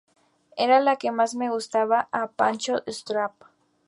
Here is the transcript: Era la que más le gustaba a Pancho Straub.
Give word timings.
Era 0.63 0.79
la 0.85 0.95
que 0.95 1.11
más 1.11 1.35
le 1.35 1.49
gustaba 1.49 2.07
a 2.11 2.25
Pancho 2.31 2.81
Straub. 2.87 3.35